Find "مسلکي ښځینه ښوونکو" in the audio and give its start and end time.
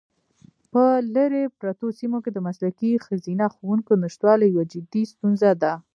2.47-3.91